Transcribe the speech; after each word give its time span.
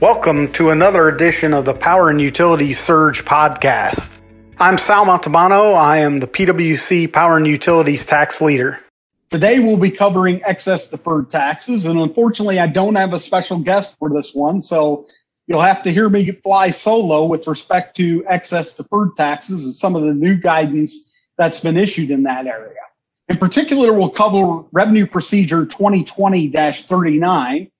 Welcome 0.00 0.52
to 0.52 0.70
another 0.70 1.08
edition 1.08 1.52
of 1.52 1.64
the 1.64 1.74
Power 1.74 2.08
and 2.08 2.20
Utilities 2.20 2.78
Surge 2.78 3.24
podcast. 3.24 4.20
I'm 4.60 4.78
Sal 4.78 5.04
Montalbano. 5.04 5.74
I 5.74 5.98
am 5.98 6.20
the 6.20 6.28
PWC 6.28 7.12
Power 7.12 7.36
and 7.36 7.48
Utilities 7.48 8.06
Tax 8.06 8.40
Leader. 8.40 8.78
Today 9.28 9.58
we'll 9.58 9.76
be 9.76 9.90
covering 9.90 10.40
excess 10.44 10.86
deferred 10.86 11.32
taxes, 11.32 11.84
and 11.84 11.98
unfortunately, 11.98 12.60
I 12.60 12.68
don't 12.68 12.94
have 12.94 13.12
a 13.12 13.18
special 13.18 13.58
guest 13.58 13.98
for 13.98 14.08
this 14.08 14.32
one, 14.36 14.62
so 14.62 15.04
you'll 15.48 15.62
have 15.62 15.82
to 15.82 15.90
hear 15.90 16.08
me 16.08 16.30
fly 16.30 16.70
solo 16.70 17.24
with 17.26 17.48
respect 17.48 17.96
to 17.96 18.24
excess 18.28 18.76
deferred 18.76 19.16
taxes 19.16 19.64
and 19.64 19.74
some 19.74 19.96
of 19.96 20.02
the 20.02 20.14
new 20.14 20.36
guidance 20.36 21.26
that's 21.38 21.58
been 21.58 21.76
issued 21.76 22.12
in 22.12 22.22
that 22.22 22.46
area. 22.46 22.78
In 23.28 23.36
particular, 23.36 23.92
we'll 23.92 24.10
cover 24.10 24.64
Revenue 24.70 25.08
Procedure 25.08 25.66
2020 25.66 26.52
39 26.52 27.70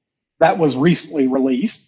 that 0.40 0.58
was 0.58 0.76
recently 0.76 1.28
released. 1.28 1.87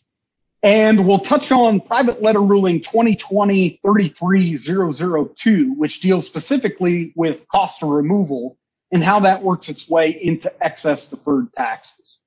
And 0.62 1.06
we'll 1.06 1.20
touch 1.20 1.50
on 1.52 1.80
Private 1.80 2.22
Letter 2.22 2.42
Ruling 2.42 2.80
2020 2.80 3.80
33002, 3.82 5.74
which 5.74 6.00
deals 6.00 6.26
specifically 6.26 7.12
with 7.16 7.48
cost 7.48 7.82
of 7.82 7.88
removal 7.88 8.58
and 8.92 9.02
how 9.02 9.20
that 9.20 9.42
works 9.42 9.68
its 9.68 9.88
way 9.88 10.10
into 10.10 10.52
excess 10.62 11.08
deferred 11.08 11.52
taxes. 11.54 12.20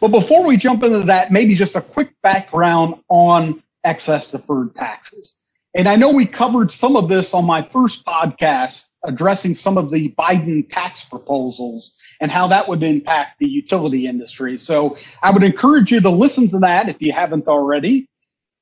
But 0.00 0.08
before 0.08 0.46
we 0.46 0.56
jump 0.56 0.82
into 0.82 1.00
that, 1.00 1.32
maybe 1.32 1.54
just 1.54 1.76
a 1.76 1.80
quick 1.80 2.12
background 2.22 2.96
on 3.08 3.62
excess 3.84 4.30
deferred 4.30 4.74
taxes. 4.74 5.40
And 5.74 5.88
I 5.88 5.96
know 5.96 6.10
we 6.10 6.26
covered 6.26 6.72
some 6.72 6.96
of 6.96 7.08
this 7.08 7.34
on 7.34 7.44
my 7.44 7.62
first 7.62 8.04
podcast 8.04 8.87
addressing 9.04 9.54
some 9.54 9.78
of 9.78 9.90
the 9.90 10.14
Biden 10.18 10.68
tax 10.68 11.04
proposals 11.04 11.94
and 12.20 12.30
how 12.30 12.48
that 12.48 12.68
would 12.68 12.82
impact 12.82 13.38
the 13.38 13.48
utility 13.48 14.06
industry. 14.06 14.56
So 14.56 14.96
I 15.22 15.30
would 15.30 15.42
encourage 15.42 15.92
you 15.92 16.00
to 16.00 16.10
listen 16.10 16.48
to 16.50 16.58
that 16.60 16.88
if 16.88 17.00
you 17.00 17.12
haven't 17.12 17.46
already. 17.46 18.08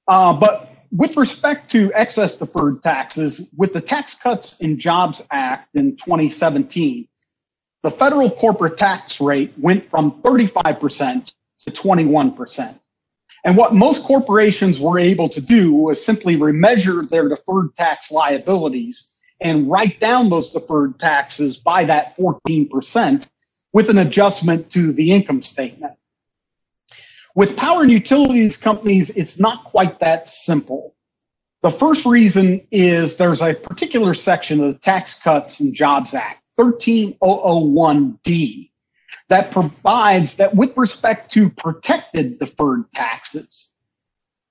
Uh, 0.08 0.34
but 0.38 0.70
with 0.92 1.16
respect 1.16 1.70
to 1.72 1.92
excess 1.94 2.36
deferred 2.36 2.82
taxes, 2.82 3.50
with 3.56 3.72
the 3.72 3.80
Tax 3.80 4.14
Cuts 4.14 4.56
and 4.60 4.78
Jobs 4.78 5.22
Act 5.30 5.74
in 5.74 5.96
2017, 5.96 7.08
the 7.82 7.90
federal 7.90 8.30
corporate 8.30 8.78
tax 8.78 9.20
rate 9.20 9.52
went 9.58 9.84
from 9.84 10.20
35% 10.22 11.32
to 11.60 11.70
21%. 11.70 12.78
And 13.44 13.56
what 13.56 13.74
most 13.74 14.04
corporations 14.04 14.80
were 14.80 14.98
able 14.98 15.28
to 15.28 15.40
do 15.40 15.72
was 15.72 16.04
simply 16.04 16.36
remeasure 16.36 17.08
their 17.08 17.28
deferred 17.28 17.74
tax 17.76 18.10
liabilities 18.10 19.15
and 19.40 19.70
write 19.70 20.00
down 20.00 20.28
those 20.28 20.52
deferred 20.52 20.98
taxes 20.98 21.56
by 21.56 21.84
that 21.84 22.16
14% 22.16 23.28
with 23.72 23.90
an 23.90 23.98
adjustment 23.98 24.70
to 24.70 24.92
the 24.92 25.12
income 25.12 25.42
statement. 25.42 25.92
With 27.34 27.56
power 27.56 27.82
and 27.82 27.90
utilities 27.90 28.56
companies, 28.56 29.10
it's 29.10 29.38
not 29.38 29.64
quite 29.64 30.00
that 30.00 30.30
simple. 30.30 30.94
The 31.62 31.70
first 31.70 32.06
reason 32.06 32.66
is 32.70 33.16
there's 33.16 33.42
a 33.42 33.54
particular 33.54 34.14
section 34.14 34.60
of 34.60 34.72
the 34.72 34.78
Tax 34.78 35.18
Cuts 35.18 35.60
and 35.60 35.74
Jobs 35.74 36.14
Act, 36.14 36.42
13001D, 36.58 38.70
that 39.28 39.50
provides 39.50 40.36
that 40.36 40.54
with 40.54 40.74
respect 40.76 41.30
to 41.32 41.50
protected 41.50 42.38
deferred 42.38 42.90
taxes, 42.92 43.72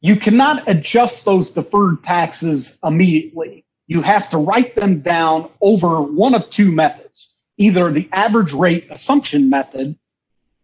you 0.02 0.16
cannot 0.16 0.67
adjust 0.67 1.25
those 1.25 1.49
deferred 1.49 2.03
taxes 2.03 2.77
immediately 2.83 3.64
you 3.88 4.02
have 4.02 4.30
to 4.31 4.38
write 4.38 4.75
them 4.75 5.00
down 5.00 5.50
over 5.61 6.02
one 6.02 6.33
of 6.33 6.50
two 6.50 6.72
methods 6.72 7.44
either 7.58 7.92
the 7.92 8.09
average 8.11 8.53
rate 8.53 8.88
assumption 8.89 9.50
method 9.50 9.97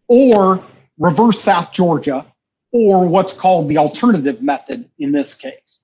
or 0.08 0.62
reverse 0.98 1.40
South 1.40 1.72
Georgia 1.72 2.26
or 2.70 3.06
what's 3.06 3.32
called 3.32 3.68
the 3.68 3.78
alternative 3.78 4.42
method 4.42 4.88
in 4.98 5.12
this 5.12 5.34
case. 5.34 5.82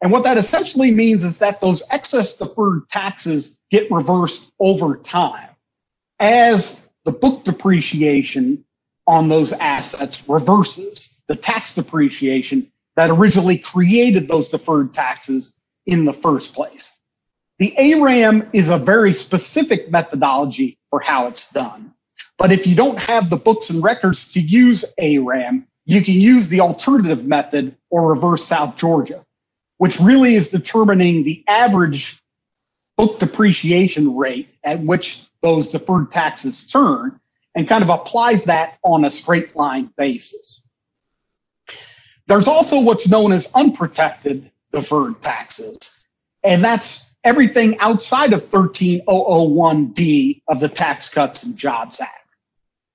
And 0.00 0.12
what 0.12 0.24
that 0.24 0.36
essentially 0.36 0.90
means 0.90 1.24
is 1.24 1.38
that 1.38 1.60
those 1.60 1.82
excess 1.90 2.34
deferred 2.34 2.88
taxes 2.90 3.58
get 3.70 3.90
reversed 3.90 4.52
over 4.60 4.96
time 4.96 5.50
as 6.20 6.86
the 7.04 7.12
book 7.12 7.44
depreciation 7.44 8.64
on 9.06 9.28
those 9.28 9.52
assets 9.52 10.28
reverses 10.28 11.22
the 11.26 11.36
tax 11.36 11.74
depreciation 11.74 12.70
that 12.96 13.10
originally 13.10 13.58
created 13.58 14.28
those 14.28 14.48
deferred 14.48 14.94
taxes 14.94 15.56
in 15.86 16.04
the 16.04 16.12
first 16.12 16.54
place. 16.54 16.98
The 17.58 17.74
ARAM 17.78 18.48
is 18.52 18.68
a 18.68 18.78
very 18.78 19.12
specific 19.12 19.90
methodology 19.90 20.78
for 20.90 21.00
how 21.00 21.26
it's 21.26 21.50
done. 21.50 21.92
But 22.36 22.52
if 22.52 22.66
you 22.66 22.74
don't 22.74 22.98
have 22.98 23.30
the 23.30 23.36
books 23.36 23.70
and 23.70 23.82
records 23.82 24.32
to 24.32 24.40
use 24.40 24.84
ARAM, 24.98 25.66
you 25.86 26.02
can 26.02 26.14
use 26.14 26.48
the 26.48 26.60
alternative 26.60 27.24
method 27.26 27.76
or 27.90 28.10
reverse 28.10 28.44
South 28.44 28.76
Georgia, 28.76 29.24
which 29.78 30.00
really 30.00 30.34
is 30.34 30.50
determining 30.50 31.22
the 31.22 31.44
average 31.46 32.20
book 32.96 33.18
depreciation 33.18 34.16
rate 34.16 34.48
at 34.64 34.80
which 34.80 35.26
those 35.42 35.68
deferred 35.68 36.10
taxes 36.10 36.66
turn 36.66 37.20
and 37.54 37.68
kind 37.68 37.84
of 37.84 37.90
applies 37.90 38.44
that 38.44 38.78
on 38.82 39.04
a 39.04 39.10
straight 39.10 39.54
line 39.54 39.90
basis. 39.96 40.66
There's 42.26 42.48
also 42.48 42.80
what's 42.80 43.06
known 43.06 43.32
as 43.32 43.52
unprotected 43.54 44.50
deferred 44.74 45.20
taxes. 45.22 46.06
And 46.42 46.62
that's 46.62 47.14
everything 47.24 47.78
outside 47.78 48.32
of 48.32 48.42
13001D 48.50 50.42
of 50.48 50.60
the 50.60 50.68
Tax 50.68 51.08
Cuts 51.08 51.42
and 51.42 51.56
Jobs 51.56 52.00
Act. 52.00 52.24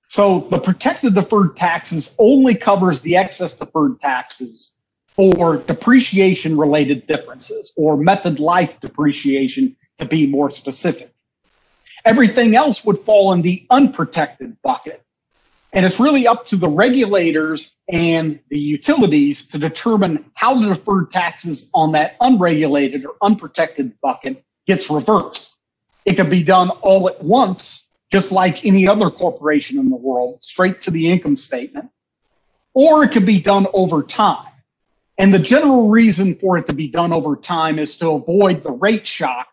So 0.08 0.42
the 0.42 0.60
protected 0.60 1.16
deferred 1.16 1.56
taxes 1.56 2.16
only 2.18 2.56
covers 2.56 3.02
the 3.02 3.16
excess 3.16 3.56
deferred 3.56 4.00
taxes 4.00 4.76
for 5.08 5.58
depreciation 5.58 6.58
related 6.58 7.06
differences 7.08 7.74
or 7.76 7.98
method 7.98 8.40
life 8.40 8.80
depreciation 8.80 9.76
to 9.98 10.06
be 10.06 10.26
more 10.26 10.50
specific. 10.50 11.14
Everything 12.06 12.56
else 12.56 12.86
would 12.86 12.98
fall 13.00 13.34
in 13.34 13.42
the 13.42 13.66
unprotected 13.70 14.60
bucket. 14.62 15.04
And 15.72 15.85
it's 15.85 16.00
really 16.00 16.28
up 16.28 16.46
to 16.47 16.56
the 16.56 16.68
regulators 16.68 17.78
and 17.90 18.40
the 18.50 18.57
utilities 18.57 19.47
to 19.50 19.59
determine 19.59 20.25
how 20.34 20.56
the 20.56 20.69
deferred 20.69 21.12
taxes 21.12 21.69
on 21.74 21.91
that 21.91 22.16
unregulated 22.22 23.06
or 23.06 23.16
unprotected 23.22 23.94
bucket 24.02 24.44
gets 24.66 24.90
reversed. 24.90 25.59
It 26.06 26.16
can 26.16 26.30
be 26.30 26.41
done 26.41 26.69
all 26.81 27.07
at 27.07 27.24
once, 27.24 27.90
just 28.12 28.31
like 28.31 28.66
any 28.66 28.88
other 28.88 29.12
corporation 29.12 29.78
in 29.78 29.90
the 29.90 29.96
world, 29.96 30.44
straight 30.44 30.81
to 30.84 30.91
the 30.91 31.09
income 31.09 31.38
statement, 31.38 31.90
or 32.74 33.03
it 33.03 33.12
could 33.12 33.25
be 33.25 33.40
done 33.40 33.68
over 33.74 34.01
time. 34.01 34.47
And 35.19 35.31
the 35.34 35.40
general 35.40 35.90
reason 35.90 36.36
for 36.36 36.57
it 36.57 36.66
to 36.68 36.74
be 36.74 36.88
done 36.88 37.13
over 37.13 37.36
time 37.36 37.78
is 37.78 37.97
to 38.00 38.09
avoid 38.12 38.63
the 38.63 38.72
rate 38.72 39.06
shock 39.06 39.50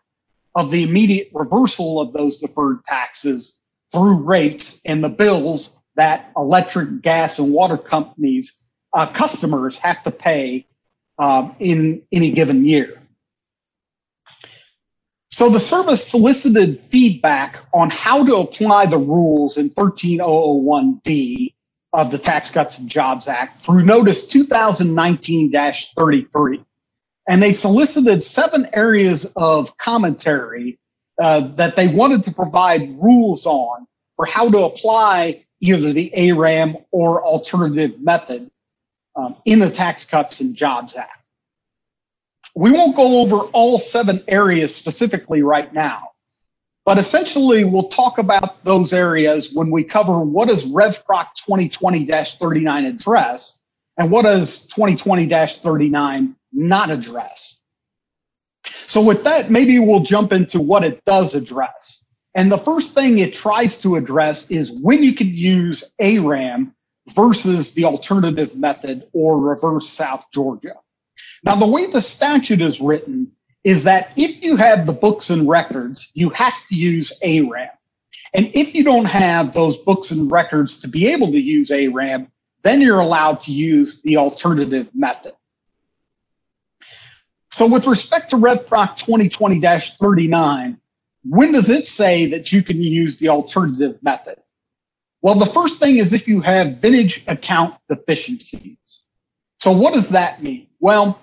of 0.55 0.71
the 0.71 0.81
immediate 0.81 1.29
reversal 1.33 2.01
of 2.01 2.13
those 2.13 2.37
deferred 2.37 2.83
taxes 2.85 3.59
through 3.91 4.15
rates 4.23 4.81
and 4.85 5.03
the 5.03 5.09
bills 5.09 5.76
that 5.97 6.31
electric, 6.37 7.01
gas, 7.01 7.39
and 7.39 7.51
water 7.51 7.77
companies, 7.77 8.67
uh, 8.93 9.05
customers 9.07 9.77
have 9.79 10.01
to 10.03 10.11
pay 10.11 10.65
um, 11.19 11.55
in 11.59 12.01
any 12.11 12.31
given 12.31 12.65
year. 12.65 13.01
So 15.29 15.49
the 15.49 15.59
service 15.59 16.07
solicited 16.07 16.79
feedback 16.79 17.59
on 17.73 17.89
how 17.89 18.25
to 18.25 18.37
apply 18.37 18.87
the 18.87 18.97
rules 18.97 19.57
in 19.57 19.69
13001D 19.71 21.53
of 21.93 22.11
the 22.11 22.17
Tax 22.17 22.49
Cuts 22.49 22.79
and 22.79 22.89
Jobs 22.89 23.27
Act 23.27 23.63
through 23.63 23.83
Notice 23.83 24.27
2019 24.27 25.51
33. 25.51 26.63
And 27.29 27.43
they 27.43 27.53
solicited 27.53 28.23
seven 28.23 28.67
areas 28.73 29.31
of 29.35 29.77
commentary 29.77 30.79
uh, 31.19 31.41
that 31.55 31.75
they 31.75 31.87
wanted 31.87 32.23
to 32.23 32.31
provide 32.31 32.97
rules 32.99 33.45
on 33.45 33.85
for 34.15 34.25
how 34.25 34.47
to 34.47 34.59
apply 34.59 35.43
either 35.59 35.93
the 35.93 36.11
ARAM 36.15 36.77
or 36.91 37.23
alternative 37.23 38.01
method 38.01 38.49
um, 39.15 39.35
in 39.45 39.59
the 39.59 39.69
Tax 39.69 40.05
Cuts 40.05 40.39
and 40.39 40.55
Jobs 40.55 40.95
Act. 40.95 41.23
We 42.55 42.71
won't 42.71 42.95
go 42.95 43.21
over 43.21 43.37
all 43.53 43.79
seven 43.79 44.23
areas 44.27 44.73
specifically 44.73 45.41
right 45.41 45.71
now, 45.73 46.11
but 46.85 46.97
essentially 46.97 47.65
we'll 47.65 47.89
talk 47.89 48.17
about 48.17 48.63
those 48.63 48.93
areas 48.93 49.51
when 49.53 49.69
we 49.69 49.83
cover 49.83 50.21
what 50.21 50.47
does 50.47 50.65
RevProc 50.71 51.27
2020-39 51.47 52.87
address 52.87 53.61
and 53.97 54.11
what 54.11 54.23
does 54.23 54.67
2020-39 54.67 56.35
not 56.53 56.89
address. 56.89 57.63
So 58.63 59.01
with 59.01 59.23
that, 59.25 59.51
maybe 59.51 59.79
we'll 59.79 60.01
jump 60.01 60.31
into 60.31 60.59
what 60.59 60.83
it 60.83 61.03
does 61.05 61.35
address. 61.35 62.05
And 62.37 62.51
the 62.51 62.57
first 62.57 62.93
thing 62.93 63.17
it 63.17 63.33
tries 63.33 63.81
to 63.81 63.95
address 63.95 64.49
is 64.51 64.71
when 64.71 65.01
you 65.01 65.15
can 65.15 65.27
use 65.27 65.83
ARAM 65.99 66.71
versus 67.09 67.73
the 67.73 67.83
alternative 67.83 68.55
method 68.55 69.07
or 69.11 69.39
reverse 69.39 69.89
South 69.89 70.23
Georgia. 70.31 70.75
Now, 71.43 71.55
the 71.55 71.65
way 71.65 71.87
the 71.87 71.99
statute 71.99 72.61
is 72.61 72.79
written 72.79 73.31
is 73.63 73.83
that 73.85 74.11
if 74.15 74.43
you 74.43 74.55
have 74.55 74.85
the 74.85 74.93
books 74.93 75.31
and 75.31 75.49
records, 75.49 76.11
you 76.13 76.29
have 76.29 76.53
to 76.69 76.75
use 76.75 77.11
ARAM. 77.23 77.71
And 78.35 78.51
if 78.53 78.75
you 78.75 78.83
don't 78.83 79.05
have 79.05 79.53
those 79.53 79.79
books 79.79 80.11
and 80.11 80.31
records 80.31 80.79
to 80.81 80.87
be 80.87 81.07
able 81.07 81.31
to 81.31 81.41
use 81.41 81.71
ARAM, 81.71 82.31
then 82.61 82.81
you're 82.81 82.99
allowed 82.99 83.41
to 83.41 83.51
use 83.51 84.03
the 84.03 84.17
alternative 84.17 84.87
method. 84.93 85.33
So 87.49 87.65
with 87.65 87.87
respect 87.87 88.29
to 88.29 88.35
RevProc 88.35 88.99
2020-39, 88.99 90.77
when 91.29 91.51
does 91.51 91.69
it 91.69 91.87
say 91.87 92.25
that 92.27 92.51
you 92.51 92.63
can 92.63 92.81
use 92.81 93.17
the 93.17 93.29
alternative 93.29 93.97
method? 94.01 94.37
Well, 95.21 95.35
the 95.35 95.45
first 95.45 95.79
thing 95.79 95.97
is 95.97 96.13
if 96.13 96.27
you 96.27 96.41
have 96.41 96.77
vintage 96.77 97.23
account 97.27 97.75
deficiencies. 97.89 99.05
So 99.59 99.71
what 99.71 99.93
does 99.93 100.09
that 100.09 100.43
mean? 100.43 100.67
Well, 100.79 101.19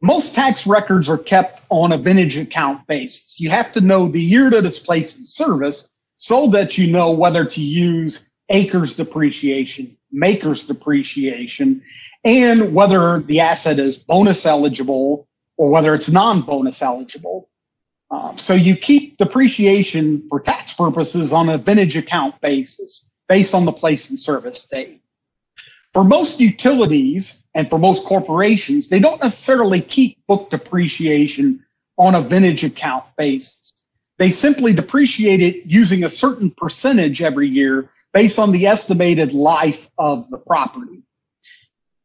most 0.00 0.34
tax 0.34 0.66
records 0.66 1.08
are 1.08 1.18
kept 1.18 1.60
on 1.70 1.92
a 1.92 1.98
vintage 1.98 2.36
account 2.36 2.86
basis. 2.86 3.38
You 3.38 3.50
have 3.50 3.72
to 3.72 3.80
know 3.80 4.08
the 4.08 4.22
year 4.22 4.50
that 4.50 4.64
it's 4.64 4.78
placed 4.78 5.18
in 5.18 5.24
service 5.24 5.88
so 6.16 6.48
that 6.48 6.78
you 6.78 6.90
know 6.90 7.10
whether 7.10 7.44
to 7.44 7.60
use 7.60 8.30
ACRS 8.50 8.96
depreciation, 8.96 9.96
MACRS 10.14 10.66
depreciation, 10.66 11.82
and 12.24 12.74
whether 12.74 13.20
the 13.20 13.40
asset 13.40 13.78
is 13.78 13.98
bonus 13.98 14.46
eligible 14.46 15.28
or 15.56 15.70
whether 15.70 15.94
it's 15.94 16.08
non-bonus 16.08 16.80
eligible. 16.82 17.48
Um, 18.10 18.38
so 18.38 18.54
you 18.54 18.76
keep 18.76 19.18
depreciation 19.18 20.26
for 20.28 20.40
tax 20.40 20.72
purposes 20.72 21.32
on 21.32 21.48
a 21.48 21.58
vintage 21.58 21.96
account 21.96 22.40
basis 22.40 23.10
based 23.28 23.54
on 23.54 23.64
the 23.64 23.72
place 23.72 24.08
and 24.08 24.18
service 24.18 24.64
date. 24.64 25.02
For 25.92 26.04
most 26.04 26.40
utilities 26.40 27.44
and 27.54 27.68
for 27.68 27.78
most 27.78 28.04
corporations, 28.04 28.88
they 28.88 29.00
don't 29.00 29.22
necessarily 29.22 29.80
keep 29.80 30.18
book 30.26 30.50
depreciation 30.50 31.64
on 31.98 32.14
a 32.14 32.22
vintage 32.22 32.64
account 32.64 33.04
basis. 33.16 33.72
They 34.18 34.30
simply 34.30 34.72
depreciate 34.72 35.40
it 35.40 35.66
using 35.66 36.04
a 36.04 36.08
certain 36.08 36.50
percentage 36.50 37.22
every 37.22 37.48
year 37.48 37.90
based 38.12 38.38
on 38.38 38.52
the 38.52 38.66
estimated 38.66 39.32
life 39.32 39.88
of 39.98 40.28
the 40.30 40.38
property. 40.38 41.02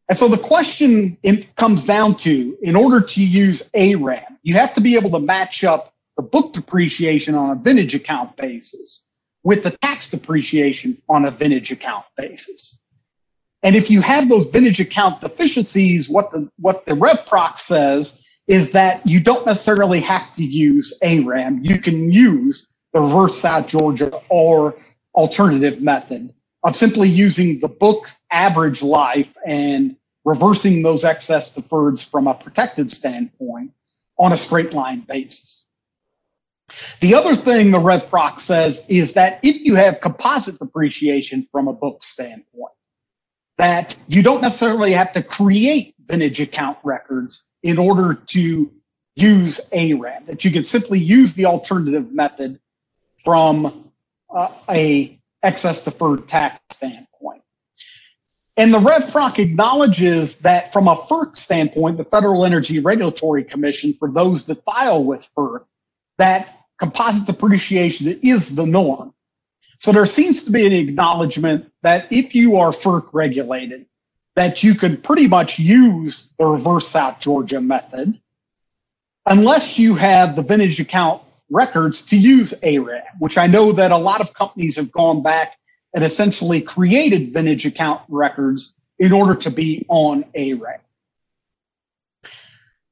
And 0.10 0.18
so 0.18 0.28
the 0.28 0.38
question 0.38 1.18
comes 1.56 1.86
down 1.86 2.16
to 2.18 2.58
in 2.62 2.76
order 2.76 3.02
to 3.02 3.24
use 3.24 3.70
ARAM, 3.74 4.38
you 4.44 4.56
have 4.56 4.74
to 4.74 4.82
be 4.82 4.96
able 4.96 5.12
to 5.12 5.20
match 5.20 5.64
up 5.64 5.93
the 6.18 6.24
book 6.24 6.54
depreciation 6.54 7.36
on 7.36 7.52
a 7.52 7.56
vintage 7.56 7.96
account 7.96 8.36
basis 8.38 9.06
with 9.44 9.64
the 9.64 9.72
tax 9.72 10.10
depreciation 10.10 11.02
on 11.10 11.26
a 11.26 11.32
vintage 11.32 11.72
account 11.72 12.06
basis. 12.16 12.80
And 13.62 13.76
if 13.76 13.90
you 13.90 14.02
have 14.02 14.30
those 14.30 14.46
vintage 14.46 14.80
account 14.80 15.22
deficiencies, 15.22 16.10
what 16.10 16.32
the 16.32 16.50
what 16.60 16.86
the 16.86 16.94
RevProc 16.94 17.58
says 17.58 18.28
is 18.48 18.74
that 18.74 19.06
you 19.08 19.22
don't 19.22 19.46
necessarily 19.46 20.02
have 20.02 20.36
to 20.36 20.44
use 20.44 20.94
ARAM. 21.02 21.64
You 21.64 21.80
can 21.80 22.12
use 22.12 22.68
the 22.92 23.00
reverse 23.00 23.40
South 23.40 23.68
Georgia 23.68 24.22
or 24.30 24.76
alternative 25.16 25.82
method 25.82 26.34
of 26.64 26.76
simply 26.76 27.08
using 27.08 27.60
the 27.60 27.70
book 27.70 28.08
average 28.32 28.84
life 28.84 29.36
and 29.46 29.96
reversing 30.26 30.82
those 30.84 31.04
excess 31.04 31.52
deferreds 31.52 32.06
from 32.06 32.28
a 32.28 32.34
protected 32.34 32.92
standpoint 32.92 33.72
on 34.18 34.34
a 34.34 34.38
straight 34.38 34.74
line 34.74 35.02
basis. 35.02 35.68
The 37.00 37.16
other 37.16 37.36
thing 37.36 37.72
the 37.72 37.78
RevProc 37.78 38.40
says 38.40 38.86
is 38.90 39.14
that 39.14 39.40
if 39.44 39.62
you 39.62 39.76
have 39.76 40.02
composite 40.02 40.60
depreciation 40.60 41.48
from 41.52 41.68
a 41.68 41.74
book 41.74 42.04
standpoint, 42.04 42.74
that 43.58 43.96
you 44.08 44.24
don't 44.24 44.42
necessarily 44.42 44.94
have 44.94 45.14
to 45.14 45.24
create 45.24 45.96
vintage 46.06 46.40
account 46.40 46.78
records 46.84 47.46
in 47.62 47.78
order 47.78 48.16
to 48.16 48.72
use 49.16 49.62
ARAM, 49.72 50.26
that 50.26 50.44
you 50.44 50.52
can 50.52 50.66
simply 50.66 51.00
use 51.00 51.36
the 51.36 51.46
alternative 51.46 52.12
method 52.12 52.60
from 53.24 53.92
uh, 54.34 54.50
a 54.70 55.20
excess 55.44 55.84
deferred 55.84 56.28
tax 56.28 56.60
standpoint. 56.72 57.42
And 58.56 58.74
the 58.74 58.80
RevProc 58.80 59.40
acknowledges 59.40 60.40
that 60.40 60.72
from 60.72 60.88
a 60.88 60.96
FERC 60.96 61.36
standpoint, 61.36 61.98
the 61.98 62.04
Federal 62.04 62.46
Energy 62.46 62.80
Regulatory 62.80 63.44
Commission, 63.44 63.94
for 63.94 64.12
those 64.12 64.46
that 64.46 64.64
file 64.64 65.04
with 65.04 65.28
FERC, 65.36 65.66
that 66.18 66.63
composite 66.80 67.26
depreciation 67.26 68.20
is 68.22 68.56
the 68.56 68.66
norm. 68.66 69.14
So 69.78 69.92
there 69.92 70.06
seems 70.06 70.44
to 70.44 70.52
be 70.52 70.66
an 70.66 70.74
acknowledgement 70.74 71.72
that 71.82 72.12
if 72.12 72.36
you 72.36 72.58
are 72.58 72.72
FERC 72.72 73.10
regulated, 73.14 73.86
that 74.36 74.64
you 74.64 74.76
can 74.76 74.98
pretty 74.98 75.28
much 75.28 75.60
use 75.60 76.34
the 76.38 76.46
reverse 76.46 76.88
South 76.88 77.20
Georgia 77.20 77.62
method 77.62 78.20
unless 79.26 79.80
you 79.80 79.96
have 79.96 80.36
the 80.36 80.42
vintage 80.42 80.80
account 80.80 81.22
records 81.50 82.06
to 82.08 82.18
use 82.18 82.54
ARAM, 82.64 83.04
which 83.20 83.38
I 83.38 83.48
know 83.48 83.72
that 83.74 83.92
a 83.92 83.98
lot 83.98 84.22
of 84.22 84.34
companies 84.34 84.76
have 84.76 84.92
gone 84.92 85.22
back 85.22 85.58
and 85.94 86.04
essentially 86.04 86.62
created 86.62 87.34
vintage 87.34 87.66
account 87.66 88.02
records 88.10 88.82
in 89.00 89.12
order 89.12 89.36
to 89.36 89.52
be 89.52 89.86
on 89.88 90.26
ARAM. 90.36 90.80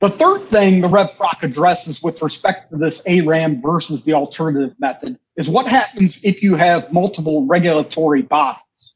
The 0.01 0.09
third 0.09 0.49
thing 0.49 0.81
the 0.81 0.87
RevProc 0.87 1.43
addresses 1.43 2.01
with 2.01 2.23
respect 2.23 2.71
to 2.71 2.77
this 2.77 3.05
ARAM 3.05 3.61
versus 3.61 4.03
the 4.03 4.13
alternative 4.13 4.75
method 4.79 5.19
is 5.37 5.47
what 5.47 5.67
happens 5.67 6.25
if 6.25 6.41
you 6.41 6.55
have 6.55 6.91
multiple 6.91 7.45
regulatory 7.45 8.23
bodies. 8.23 8.95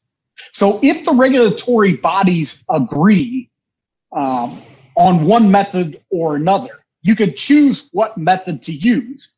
So 0.52 0.80
if 0.82 1.06
the 1.06 1.14
regulatory 1.14 1.94
bodies 1.94 2.66
agree 2.70 3.52
um, 4.12 4.64
on 4.98 5.26
one 5.26 5.52
method 5.52 6.02
or 6.10 6.36
another, 6.36 6.84
you 7.04 7.16
could 7.16 7.38
choose 7.38 7.88
what 7.92 8.18
method 8.18 8.64
to 8.64 8.74
use 8.74 9.36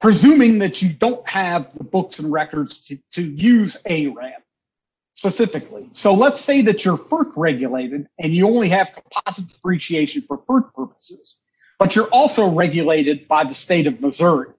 presuming 0.00 0.58
that 0.58 0.82
you 0.82 0.92
don't 0.92 1.26
have 1.28 1.72
the 1.76 1.84
books 1.84 2.18
and 2.18 2.30
records 2.30 2.86
to, 2.86 2.98
to 3.12 3.22
use 3.22 3.76
ARAM 3.86 4.42
specifically. 5.18 5.88
So 5.90 6.14
let's 6.14 6.40
say 6.40 6.62
that 6.62 6.84
you're 6.84 6.96
FERC 6.96 7.32
regulated 7.34 8.06
and 8.20 8.32
you 8.32 8.46
only 8.46 8.68
have 8.68 8.92
composite 8.94 9.52
depreciation 9.52 10.22
for 10.22 10.38
FERC 10.38 10.72
purposes, 10.72 11.40
but 11.76 11.96
you're 11.96 12.06
also 12.10 12.48
regulated 12.48 13.26
by 13.26 13.42
the 13.42 13.52
state 13.52 13.88
of 13.88 14.00
Missouri. 14.00 14.50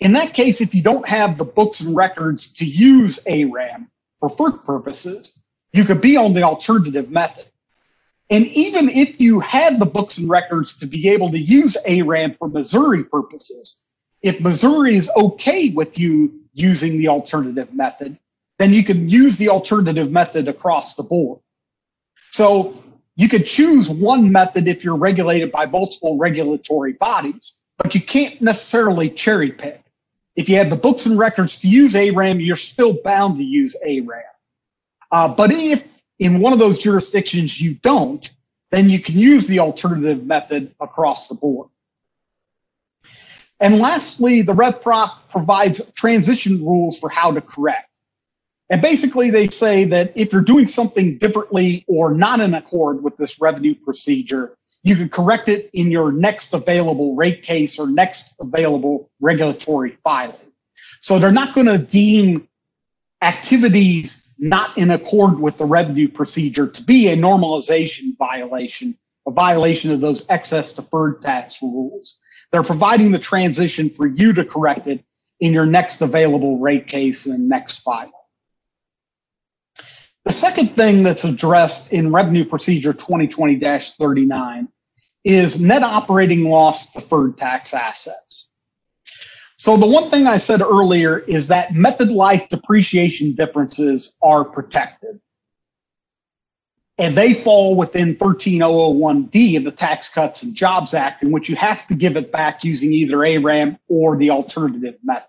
In 0.00 0.12
that 0.14 0.34
case, 0.34 0.60
if 0.60 0.74
you 0.74 0.82
don't 0.82 1.06
have 1.06 1.38
the 1.38 1.44
books 1.44 1.78
and 1.78 1.94
records 1.94 2.52
to 2.54 2.64
use 2.64 3.20
ARAM 3.28 3.88
for 4.18 4.28
FERC 4.28 4.64
purposes, 4.64 5.40
you 5.72 5.84
could 5.84 6.00
be 6.00 6.16
on 6.16 6.32
the 6.32 6.42
alternative 6.42 7.08
method. 7.08 7.46
And 8.28 8.46
even 8.46 8.88
if 8.88 9.20
you 9.20 9.38
had 9.38 9.78
the 9.78 9.86
books 9.86 10.18
and 10.18 10.28
records 10.28 10.76
to 10.78 10.86
be 10.86 11.08
able 11.10 11.30
to 11.30 11.38
use 11.38 11.76
ARAM 11.86 12.34
for 12.40 12.48
Missouri 12.48 13.04
purposes, 13.04 13.84
if 14.20 14.40
Missouri 14.40 14.96
is 14.96 15.08
okay 15.16 15.70
with 15.70 15.96
you 15.96 16.40
using 16.54 16.98
the 16.98 17.06
alternative 17.06 17.72
method, 17.72 18.18
then 18.60 18.74
you 18.74 18.84
can 18.84 19.08
use 19.08 19.38
the 19.38 19.48
alternative 19.48 20.10
method 20.10 20.46
across 20.46 20.94
the 20.94 21.02
board. 21.02 21.40
So 22.28 22.74
you 23.16 23.26
could 23.26 23.46
choose 23.46 23.88
one 23.88 24.30
method 24.30 24.68
if 24.68 24.84
you're 24.84 24.98
regulated 24.98 25.50
by 25.50 25.64
multiple 25.64 26.18
regulatory 26.18 26.92
bodies, 26.92 27.58
but 27.78 27.94
you 27.94 28.02
can't 28.02 28.38
necessarily 28.42 29.08
cherry 29.08 29.50
pick. 29.50 29.82
If 30.36 30.50
you 30.50 30.56
have 30.56 30.68
the 30.68 30.76
books 30.76 31.06
and 31.06 31.18
records 31.18 31.58
to 31.60 31.68
use 31.68 31.96
ARAM, 31.96 32.38
you're 32.38 32.54
still 32.54 32.98
bound 33.02 33.38
to 33.38 33.44
use 33.44 33.74
ARAM. 33.82 34.24
Uh, 35.10 35.34
but 35.34 35.50
if 35.50 36.02
in 36.18 36.40
one 36.40 36.52
of 36.52 36.58
those 36.58 36.78
jurisdictions 36.78 37.58
you 37.58 37.76
don't, 37.76 38.28
then 38.70 38.90
you 38.90 39.00
can 39.00 39.18
use 39.18 39.46
the 39.46 39.60
alternative 39.60 40.26
method 40.26 40.74
across 40.80 41.28
the 41.28 41.34
board. 41.34 41.70
And 43.58 43.78
lastly, 43.78 44.42
the 44.42 44.52
RevProc 44.52 45.12
provides 45.30 45.90
transition 45.94 46.62
rules 46.62 46.98
for 46.98 47.08
how 47.08 47.32
to 47.32 47.40
correct. 47.40 47.89
And 48.70 48.80
basically, 48.80 49.30
they 49.30 49.48
say 49.48 49.84
that 49.86 50.12
if 50.14 50.32
you're 50.32 50.42
doing 50.42 50.68
something 50.68 51.18
differently 51.18 51.84
or 51.88 52.14
not 52.14 52.38
in 52.38 52.54
accord 52.54 53.02
with 53.02 53.16
this 53.16 53.40
revenue 53.40 53.74
procedure, 53.74 54.56
you 54.84 54.94
can 54.94 55.08
correct 55.08 55.48
it 55.48 55.70
in 55.72 55.90
your 55.90 56.12
next 56.12 56.54
available 56.54 57.16
rate 57.16 57.42
case 57.42 57.78
or 57.80 57.88
next 57.88 58.36
available 58.40 59.10
regulatory 59.20 59.98
filing. 60.04 60.36
So 61.00 61.18
they're 61.18 61.32
not 61.32 61.52
going 61.52 61.66
to 61.66 61.78
deem 61.78 62.48
activities 63.22 64.26
not 64.38 64.78
in 64.78 64.90
accord 64.90 65.38
with 65.38 65.58
the 65.58 65.66
revenue 65.66 66.08
procedure 66.08 66.66
to 66.66 66.82
be 66.82 67.08
a 67.08 67.16
normalization 67.16 68.16
violation, 68.16 68.96
a 69.26 69.30
violation 69.30 69.90
of 69.90 70.00
those 70.00 70.24
excess 70.30 70.74
deferred 70.74 71.20
tax 71.20 71.60
rules. 71.60 72.18
They're 72.50 72.62
providing 72.62 73.10
the 73.10 73.18
transition 73.18 73.90
for 73.90 74.06
you 74.06 74.32
to 74.32 74.44
correct 74.44 74.86
it 74.86 75.04
in 75.40 75.52
your 75.52 75.66
next 75.66 76.00
available 76.00 76.58
rate 76.58 76.86
case 76.86 77.26
and 77.26 77.48
next 77.48 77.80
file. 77.80 78.19
The 80.24 80.32
second 80.32 80.76
thing 80.76 81.02
that's 81.02 81.24
addressed 81.24 81.92
in 81.92 82.12
Revenue 82.12 82.44
Procedure 82.44 82.92
2020 82.92 83.58
39 83.58 84.68
is 85.24 85.60
net 85.60 85.82
operating 85.82 86.44
loss 86.44 86.92
deferred 86.92 87.38
tax 87.38 87.72
assets. 87.74 88.50
So, 89.56 89.76
the 89.76 89.86
one 89.86 90.08
thing 90.08 90.26
I 90.26 90.38
said 90.38 90.62
earlier 90.62 91.18
is 91.18 91.48
that 91.48 91.74
method 91.74 92.10
life 92.10 92.48
depreciation 92.48 93.34
differences 93.34 94.16
are 94.22 94.44
protected 94.44 95.20
and 97.00 97.16
they 97.16 97.32
fall 97.32 97.76
within 97.76 98.14
13001D 98.16 99.56
of 99.56 99.64
the 99.64 99.70
Tax 99.70 100.12
Cuts 100.12 100.42
and 100.42 100.54
Jobs 100.54 100.92
Act, 100.92 101.22
in 101.22 101.30
which 101.30 101.48
you 101.48 101.56
have 101.56 101.86
to 101.86 101.94
give 101.94 102.18
it 102.18 102.30
back 102.30 102.62
using 102.62 102.92
either 102.92 103.24
ARAM 103.24 103.78
or 103.88 104.18
the 104.18 104.30
alternative 104.30 104.96
method. 105.02 105.26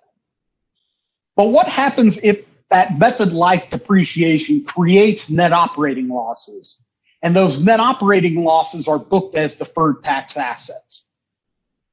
But 1.37 1.49
what 1.49 1.67
happens 1.67 2.19
if 2.23 2.45
that 2.71 2.97
method 2.97 3.33
life 3.33 3.69
depreciation 3.69 4.63
creates 4.63 5.29
net 5.29 5.53
operating 5.53 6.07
losses. 6.07 6.81
And 7.21 7.35
those 7.35 7.63
net 7.63 7.79
operating 7.79 8.43
losses 8.43 8.87
are 8.87 8.97
booked 8.97 9.35
as 9.35 9.55
deferred 9.55 10.01
tax 10.03 10.37
assets. 10.37 11.05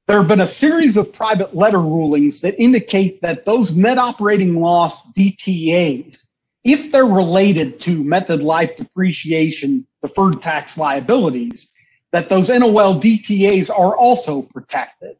There 0.06 0.16
have 0.16 0.28
been 0.28 0.40
a 0.40 0.46
series 0.46 0.96
of 0.96 1.12
private 1.12 1.54
letter 1.54 1.80
rulings 1.80 2.40
that 2.40 2.58
indicate 2.58 3.20
that 3.20 3.44
those 3.44 3.76
net 3.76 3.98
operating 3.98 4.58
loss 4.58 5.12
DTAs, 5.12 6.28
if 6.64 6.90
they're 6.90 7.04
related 7.04 7.78
to 7.80 8.02
method 8.02 8.42
life 8.42 8.74
depreciation 8.76 9.86
deferred 10.00 10.40
tax 10.40 10.78
liabilities, 10.78 11.70
that 12.12 12.30
those 12.30 12.48
NOL 12.48 12.98
DTAs 12.98 13.68
are 13.68 13.94
also 13.96 14.42
protected. 14.42 15.16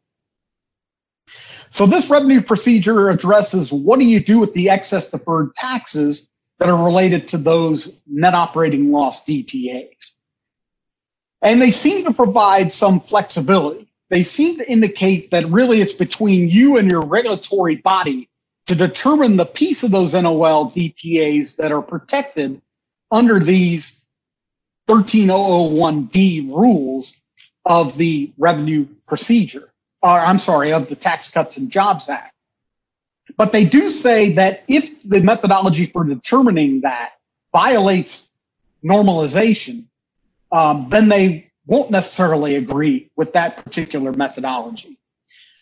So 1.69 1.85
this 1.85 2.09
revenue 2.09 2.41
procedure 2.41 3.09
addresses 3.09 3.71
what 3.71 3.99
do 3.99 4.05
you 4.05 4.19
do 4.19 4.39
with 4.39 4.53
the 4.53 4.69
excess 4.69 5.09
deferred 5.09 5.53
taxes 5.55 6.29
that 6.57 6.69
are 6.69 6.83
related 6.83 7.27
to 7.29 7.37
those 7.37 7.93
net 8.07 8.33
operating 8.33 8.91
loss 8.91 9.23
DTAs. 9.25 10.15
And 11.41 11.61
they 11.61 11.71
seem 11.71 12.03
to 12.03 12.13
provide 12.13 12.73
some 12.73 12.99
flexibility. 12.99 13.87
They 14.09 14.23
seem 14.23 14.57
to 14.57 14.69
indicate 14.69 15.31
that 15.31 15.47
really 15.47 15.79
it's 15.79 15.93
between 15.93 16.49
you 16.49 16.77
and 16.77 16.91
your 16.91 17.05
regulatory 17.05 17.75
body 17.75 18.27
to 18.65 18.75
determine 18.75 19.37
the 19.37 19.45
piece 19.45 19.83
of 19.83 19.91
those 19.91 20.13
NOL 20.13 20.71
DTAs 20.71 21.55
that 21.57 21.71
are 21.71 21.81
protected 21.81 22.61
under 23.11 23.39
these 23.39 24.05
13001D 24.89 26.49
rules 26.49 27.21
of 27.65 27.95
the 27.97 28.33
revenue 28.37 28.87
procedure 29.07 29.71
or 30.01 30.09
I'm 30.09 30.39
sorry, 30.39 30.71
of 30.73 30.89
the 30.89 30.95
Tax 30.95 31.31
Cuts 31.31 31.57
and 31.57 31.69
Jobs 31.69 32.09
Act. 32.09 32.33
But 33.37 33.51
they 33.51 33.65
do 33.65 33.89
say 33.89 34.33
that 34.33 34.63
if 34.67 35.03
the 35.03 35.21
methodology 35.21 35.85
for 35.85 36.03
determining 36.03 36.81
that 36.81 37.11
violates 37.53 38.31
normalization, 38.83 39.85
um, 40.51 40.87
then 40.89 41.09
they 41.09 41.51
won't 41.65 41.91
necessarily 41.91 42.55
agree 42.55 43.11
with 43.15 43.33
that 43.33 43.63
particular 43.63 44.11
methodology. 44.13 44.97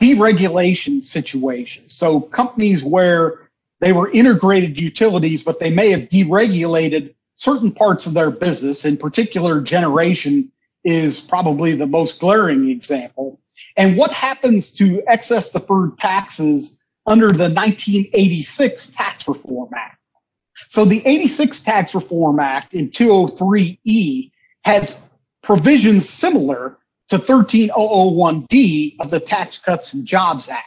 deregulation 0.00 1.02
situations. 1.02 1.94
So, 1.94 2.20
companies 2.20 2.84
where 2.84 3.50
they 3.80 3.92
were 3.92 4.10
integrated 4.10 4.78
utilities, 4.78 5.42
but 5.42 5.58
they 5.58 5.70
may 5.70 5.90
have 5.90 6.02
deregulated 6.02 7.14
certain 7.34 7.72
parts 7.72 8.06
of 8.06 8.14
their 8.14 8.30
business, 8.30 8.84
in 8.84 8.98
particular, 8.98 9.60
generation 9.62 10.52
is 10.84 11.20
probably 11.20 11.74
the 11.74 11.86
most 11.86 12.20
glaring 12.20 12.68
example. 12.68 13.40
And 13.76 13.96
what 13.96 14.12
happens 14.12 14.72
to 14.74 15.02
excess 15.06 15.50
deferred 15.50 15.98
taxes 15.98 16.80
under 17.06 17.28
the 17.28 17.50
1986 17.50 18.90
Tax 18.90 19.28
Reform 19.28 19.70
Act? 19.76 19.98
So 20.68 20.84
the 20.84 21.02
86 21.06 21.62
Tax 21.62 21.94
Reform 21.94 22.40
Act 22.40 22.74
in 22.74 22.90
203E 22.90 24.30
had 24.64 24.94
provisions 25.42 26.08
similar 26.08 26.78
to 27.08 27.18
13001D 27.18 29.00
of 29.00 29.10
the 29.10 29.20
Tax 29.20 29.58
Cuts 29.58 29.94
and 29.94 30.06
Jobs 30.06 30.48
Act. 30.48 30.64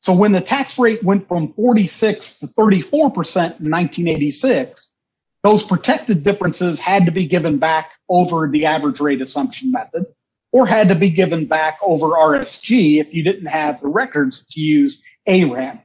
So 0.00 0.14
when 0.14 0.32
the 0.32 0.40
tax 0.40 0.78
rate 0.78 1.02
went 1.02 1.26
from 1.26 1.52
46 1.52 2.38
to 2.40 2.46
34% 2.46 2.94
in 2.94 3.70
1986, 3.70 4.92
those 5.46 5.62
protected 5.62 6.24
differences 6.24 6.80
had 6.80 7.06
to 7.06 7.12
be 7.12 7.24
given 7.24 7.56
back 7.56 7.92
over 8.08 8.48
the 8.48 8.66
average 8.66 8.98
rate 8.98 9.22
assumption 9.22 9.70
method 9.70 10.04
or 10.50 10.66
had 10.66 10.88
to 10.88 10.94
be 10.96 11.08
given 11.08 11.46
back 11.46 11.78
over 11.82 12.08
RSG 12.08 13.00
if 13.00 13.14
you 13.14 13.22
didn't 13.22 13.46
have 13.46 13.80
the 13.80 13.86
records 13.86 14.44
to 14.46 14.60
use 14.60 15.04
ARAM. 15.28 15.78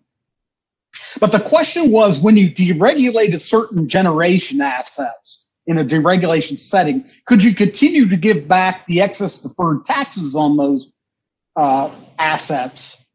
But 1.20 1.32
the 1.32 1.40
question 1.40 1.92
was 1.92 2.20
when 2.20 2.38
you 2.38 2.50
deregulated 2.50 3.40
certain 3.40 3.88
generation 3.88 4.62
assets 4.62 5.48
in 5.68 5.78
a 5.78 5.86
deregulation 5.86 6.58
setting, 6.58 7.06
could 7.28 7.44
you 7.44 7.54
continue 7.54 8.10
to 8.10 8.18
give 8.18 8.48
back 8.48 8.88
the 8.88 9.00
excess 9.02 9.44
deferred 9.44 9.86
taxes 9.86 10.36
on 10.36 10.58
those 10.58 10.92
uh, 11.56 11.94
assets 12.18 13.06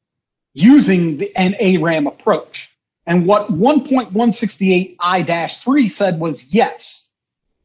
using 0.55 1.17
the, 1.17 1.37
an 1.37 1.57
ARAM 1.59 2.07
approach? 2.07 2.71
And 3.07 3.27
what 3.27 3.53
1.168I-3 3.53 5.91
said 5.91 6.19
was 6.19 6.53
yes, 6.53 7.09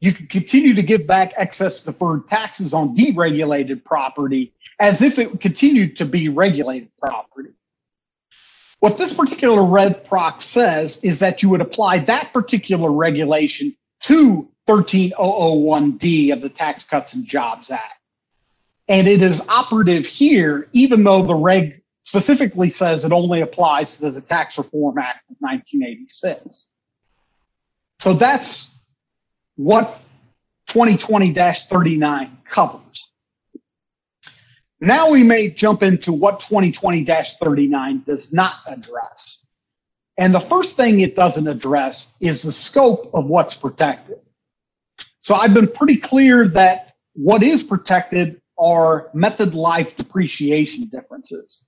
you 0.00 0.12
can 0.12 0.26
continue 0.26 0.74
to 0.74 0.82
give 0.82 1.06
back 1.06 1.32
excess 1.36 1.82
deferred 1.82 2.28
taxes 2.28 2.74
on 2.74 2.94
deregulated 2.96 3.84
property 3.84 4.52
as 4.80 5.02
if 5.02 5.18
it 5.18 5.40
continued 5.40 5.96
to 5.96 6.04
be 6.04 6.28
regulated 6.28 6.90
property. 6.98 7.50
What 8.80 8.98
this 8.98 9.14
particular 9.14 9.62
RevProc 9.62 10.42
says 10.42 10.98
is 11.04 11.20
that 11.20 11.42
you 11.42 11.48
would 11.50 11.60
apply 11.60 12.00
that 12.00 12.32
particular 12.32 12.90
regulation 12.90 13.76
to 14.00 14.48
13001D 14.68 16.32
of 16.32 16.40
the 16.40 16.48
Tax 16.48 16.84
Cuts 16.84 17.14
and 17.14 17.24
Jobs 17.24 17.70
Act. 17.70 18.00
And 18.88 19.06
it 19.06 19.22
is 19.22 19.46
operative 19.48 20.06
here, 20.06 20.68
even 20.72 21.04
though 21.04 21.22
the 21.22 21.34
reg 21.34 21.81
specifically 22.02 22.68
says 22.68 23.04
it 23.04 23.12
only 23.12 23.40
applies 23.40 23.98
to 23.98 24.10
the 24.10 24.20
Tax 24.20 24.58
Reform 24.58 24.98
Act 24.98 25.30
of 25.30 25.36
1986. 25.38 26.68
So 27.98 28.12
that's 28.12 28.74
what 29.56 29.98
2020 30.66 31.32
39 31.34 32.38
covers. 32.48 33.10
Now 34.80 35.10
we 35.10 35.22
may 35.22 35.48
jump 35.48 35.84
into 35.84 36.12
what 36.12 36.40
2020 36.40 37.04
39 37.04 38.02
does 38.04 38.32
not 38.32 38.56
address. 38.66 39.46
And 40.18 40.34
the 40.34 40.40
first 40.40 40.76
thing 40.76 41.00
it 41.00 41.14
doesn't 41.14 41.46
address 41.46 42.14
is 42.20 42.42
the 42.42 42.52
scope 42.52 43.10
of 43.14 43.26
what's 43.26 43.54
protected. 43.54 44.18
So 45.20 45.36
I've 45.36 45.54
been 45.54 45.68
pretty 45.68 45.96
clear 45.96 46.48
that 46.48 46.94
what 47.14 47.42
is 47.42 47.62
protected 47.62 48.40
are 48.58 49.10
method 49.14 49.54
life 49.54 49.96
depreciation 49.96 50.88
differences. 50.88 51.66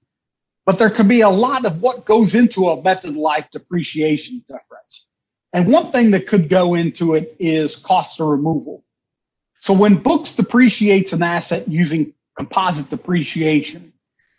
But 0.67 0.79
there 0.79 0.91
can 0.91 1.09
be 1.09 1.21
a 1.21 1.29
lot 1.29 1.65
of 1.65 1.83
what 1.83 2.07
goes 2.07 2.35
into 2.35 2.69
a 2.69 2.83
method 2.83 3.17
life 3.17 3.51
depreciation 3.51 4.45
difference. 4.49 5.09
And 5.53 5.71
one 5.71 5.93
thing 5.93 6.11
that 6.13 6.27
could 6.27 6.49
go 6.49 6.75
into 6.75 7.15
it 7.15 7.37
is 7.39 7.77
cost 7.77 8.21
of 8.21 8.29
removal. 8.29 8.85
So 9.61 9.73
when 9.73 9.97
Books 9.97 10.35
depreciates 10.35 11.13
an 11.13 11.23
asset 11.23 11.69
using 11.69 12.13
composite 12.37 12.91
depreciation, 12.91 13.93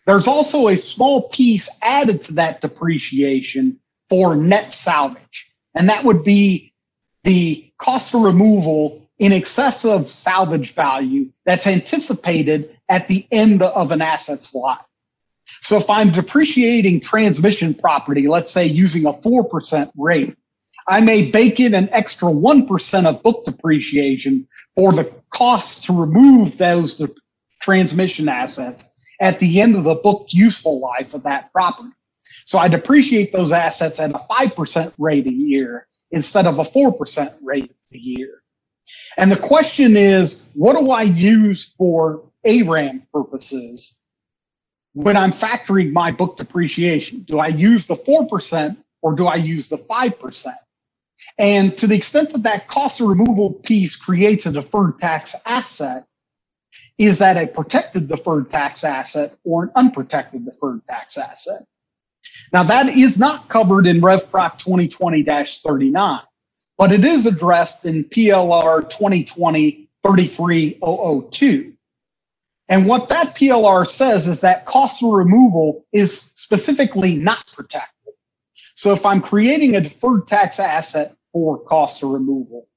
there's 0.05 0.27
also 0.27 0.67
a 0.67 0.77
small 0.77 1.29
piece 1.29 1.69
added 1.81 2.23
to 2.25 2.33
that 2.33 2.61
depreciation 2.61 3.79
for 4.09 4.35
net 4.35 4.73
salvage. 4.73 5.51
And 5.73 5.89
that 5.89 6.03
would 6.03 6.23
be 6.23 6.73
the 7.23 7.71
cost 7.79 8.13
of 8.13 8.21
removal 8.21 9.01
in 9.17 9.31
excess 9.31 9.85
of 9.85 10.09
salvage 10.09 10.73
value 10.73 11.31
that's 11.45 11.65
anticipated 11.65 12.77
at 12.89 13.07
the 13.07 13.25
end 13.31 13.61
of 13.63 13.91
an 13.91 14.01
asset's 14.01 14.53
life. 14.53 14.85
So 15.45 15.77
if 15.77 15.89
I'm 15.89 16.11
depreciating 16.11 17.01
transmission 17.01 17.73
property, 17.73 18.27
let's 18.27 18.51
say 18.51 18.65
using 18.65 19.05
a 19.05 19.13
4% 19.13 19.91
rate, 19.97 20.35
I 20.87 21.01
may 21.01 21.29
bake 21.31 21.59
in 21.59 21.73
an 21.73 21.89
extra 21.91 22.29
1% 22.29 23.05
of 23.05 23.23
book 23.23 23.45
depreciation 23.45 24.47
for 24.75 24.93
the 24.93 25.11
cost 25.31 25.85
to 25.85 25.93
remove 25.93 26.57
those 26.57 27.01
transmission 27.61 28.29
assets 28.29 28.93
at 29.19 29.39
the 29.39 29.61
end 29.61 29.75
of 29.75 29.83
the 29.83 29.95
book 29.95 30.27
useful 30.31 30.79
life 30.79 31.13
of 31.13 31.23
that 31.23 31.51
property. 31.51 31.89
So 32.45 32.59
I 32.59 32.67
depreciate 32.67 33.31
those 33.31 33.51
assets 33.51 33.99
at 33.99 34.11
a 34.11 34.19
5% 34.29 34.93
rate 34.99 35.25
a 35.25 35.33
year 35.33 35.87
instead 36.11 36.45
of 36.45 36.59
a 36.59 36.63
4% 36.63 37.33
rate 37.41 37.71
a 37.93 37.97
year. 37.97 38.43
And 39.17 39.31
the 39.31 39.37
question 39.37 39.97
is, 39.97 40.43
what 40.53 40.77
do 40.77 40.91
I 40.91 41.03
use 41.03 41.73
for 41.77 42.23
ARAM 42.45 43.07
purposes 43.11 44.01
when 44.95 45.17
I'm 45.17 45.31
factoring 45.31 45.91
my 45.91 46.09
book 46.09 46.37
depreciation? 46.37 47.19
Do 47.23 47.39
I 47.39 47.47
use 47.47 47.85
the 47.85 47.95
4% 47.95 48.77
or 49.01 49.13
do 49.13 49.27
I 49.27 49.35
use 49.35 49.67
the 49.67 49.77
5%? 49.77 50.55
And 51.37 51.77
to 51.77 51.85
the 51.85 51.95
extent 51.95 52.31
that 52.31 52.43
that 52.43 52.67
cost 52.69 53.01
of 53.01 53.07
removal 53.07 53.53
piece 53.53 53.95
creates 53.95 54.45
a 54.45 54.51
deferred 54.51 54.97
tax 54.99 55.35
asset, 55.45 56.05
is 56.97 57.19
that 57.19 57.35
a 57.35 57.45
protected 57.45 58.07
deferred 58.07 58.49
tax 58.49 58.85
asset 58.85 59.37
or 59.43 59.63
an 59.63 59.71
unprotected 59.75 60.45
deferred 60.45 60.81
tax 60.87 61.17
asset? 61.17 61.65
Now, 62.53 62.63
that 62.63 62.87
is 62.87 63.19
not 63.19 63.49
covered 63.49 63.87
in 63.87 64.01
Rev 64.01 64.23
RevProc 64.31 64.59
2020 64.59 65.23
39, 65.23 66.21
but 66.77 66.91
it 66.93 67.03
is 67.03 67.25
addressed 67.25 67.85
in 67.85 68.05
PLR 68.05 68.89
2020 68.89 69.89
33002. 70.03 71.74
And 72.67 72.87
what 72.87 73.09
that 73.09 73.35
PLR 73.35 73.85
says 73.85 74.27
is 74.27 74.41
that 74.41 74.65
cost 74.65 75.03
of 75.03 75.11
removal 75.11 75.85
is 75.91 76.31
specifically 76.35 77.15
not 77.15 77.45
protected. 77.53 78.13
So 78.73 78.91
if 78.91 79.05
I'm 79.05 79.21
creating 79.21 79.75
a 79.75 79.81
deferred 79.81 80.27
tax 80.27 80.59
asset 80.59 81.15
for 81.31 81.59
cost 81.59 82.01
of 82.01 82.09
removal, 82.09 82.67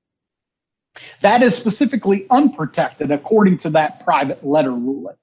that 1.23 1.43
is 1.43 1.57
specifically 1.57 2.27
unprotected 2.31 3.11
according 3.11 3.59
to 3.59 3.71
that 3.71 4.05
private 4.05 4.45
letter 4.47 4.73
ruling. 4.73 5.17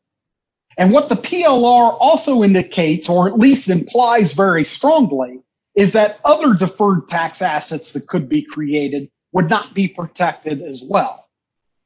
And 0.78 0.92
what 0.92 1.10
the 1.10 1.16
PLR 1.16 1.98
also 2.00 2.44
indicates, 2.44 3.08
or 3.08 3.28
at 3.28 3.40
least 3.40 3.70
implies 3.70 4.34
very 4.34 4.66
strongly, 4.66 5.42
is 5.76 5.94
that 5.94 6.20
other 6.26 6.54
deferred 6.54 7.08
tax 7.08 7.42
assets 7.42 7.94
that 7.94 8.08
could 8.08 8.28
be 8.28 8.42
created 8.42 9.10
would 9.32 9.50
not 9.50 9.74
be 9.74 9.88
protected 9.88 10.62
as 10.62 10.84
well. 10.84 11.25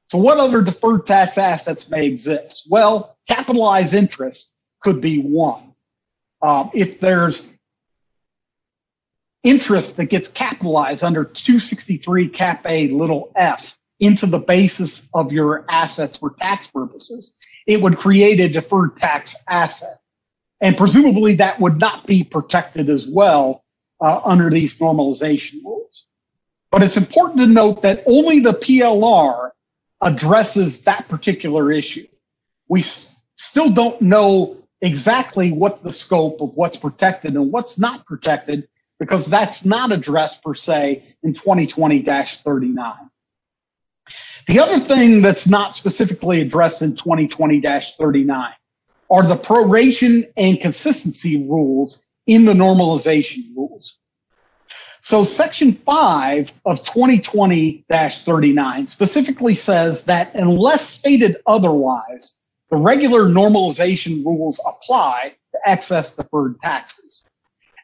So, 0.10 0.18
what 0.18 0.40
other 0.40 0.64
deferred 0.64 1.06
tax 1.06 1.38
assets 1.38 1.88
may 1.88 2.08
exist? 2.08 2.66
Well, 2.68 3.16
capitalized 3.28 3.94
interest 3.94 4.54
could 4.82 5.02
be 5.02 5.22
one. 5.22 5.76
Um, 6.42 6.72
if 6.74 7.00
there's 7.00 7.48
interest 9.44 9.98
that 9.98 10.06
gets 10.06 10.28
capitalized 10.28 11.04
under 11.04 11.24
263 11.24 12.28
cap 12.30 12.66
A 12.66 12.88
little 12.88 13.32
f 13.36 13.78
into 14.00 14.26
the 14.26 14.40
basis 14.40 15.08
of 15.14 15.32
your 15.32 15.66
assets 15.70 16.18
for 16.18 16.32
tax 16.40 16.66
purposes, 16.66 17.36
it 17.68 17.80
would 17.80 17.98
create 17.98 18.40
a 18.40 18.50
deferred 18.50 18.98
tax 18.98 19.36
asset. 19.48 20.00
And 20.60 20.76
presumably 20.76 21.36
that 21.36 21.60
would 21.60 21.80
not 21.80 22.08
be 22.08 22.24
protected 22.24 22.90
as 22.90 23.08
well 23.08 23.64
uh, 24.02 24.22
under 24.26 24.50
these 24.50 24.80
normalization 24.80 25.64
rules. 25.64 26.08
But 26.72 26.82
it's 26.82 26.98
important 26.98 27.40
to 27.42 27.48
note 27.48 27.84
that 27.84 28.04
only 28.08 28.40
the 28.40 28.54
PLR 28.54 29.52
addresses 30.02 30.82
that 30.84 31.08
particular 31.10 31.72
issue. 31.72 32.08
We 32.68 32.80
s- 32.82 33.18
still 33.36 33.70
don't 33.70 34.02
know 34.02 34.58
exactly 34.82 35.52
what 35.52 35.84
the 35.84 35.92
scope 35.92 36.42
of 36.42 36.54
what's 36.56 36.78
protected 36.78 37.36
and 37.36 37.52
what's 37.52 37.78
not 37.78 38.06
protected 38.06 38.68
because 39.00 39.28
that's 39.28 39.66
not 39.66 39.92
addressed 39.92 40.44
per 40.44 40.54
se 40.54 41.04
in 41.24 41.34
2020 41.34 42.02
39. 42.04 42.94
The 44.48 44.60
other 44.60 44.80
thing 44.80 45.22
that's 45.22 45.48
not 45.48 45.76
specifically 45.76 46.42
addressed 46.42 46.82
in 46.82 46.96
2020 46.96 47.62
39 47.62 48.54
are 49.12 49.24
the 49.24 49.36
proration 49.36 50.30
and 50.38 50.60
consistency 50.60 51.48
rules 51.48 52.06
in 52.28 52.46
the 52.46 52.54
normalization 52.54 53.56
rules. 53.56 53.98
So, 55.02 55.24
Section 55.24 55.72
5 55.72 56.52
of 56.66 56.84
2020 56.84 57.86
39 57.90 58.88
specifically 58.88 59.56
says 59.56 60.04
that 60.06 60.34
unless 60.36 60.88
stated 60.88 61.38
otherwise, 61.48 62.40
the 62.70 62.78
regular 62.78 63.24
normalization 63.24 64.24
rules 64.26 64.60
apply 64.68 65.36
to 65.54 65.60
excess 65.66 66.12
deferred 66.12 66.60
taxes. 66.62 67.26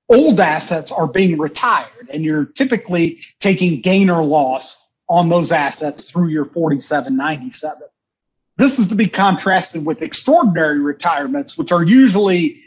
old 0.10 0.40
assets 0.40 0.92
are 0.92 1.08
being 1.08 1.38
retired 1.38 2.10
and 2.14 2.24
you're 2.24 2.46
typically 2.46 3.20
taking 3.40 3.82
gain 3.82 4.10
or 4.10 4.24
loss 4.24 4.90
on 5.10 5.30
those 5.30 5.52
assets 5.52 6.12
through 6.12 6.28
your 6.28 6.46
4797. 6.46 7.82
This 8.58 8.78
is 8.78 8.88
to 8.90 8.96
be 8.96 9.08
contrasted 9.08 9.86
with 9.86 10.02
extraordinary 10.02 10.80
retirements, 10.80 11.58
which 11.58 11.72
are 11.72 11.84
usually 11.84 12.62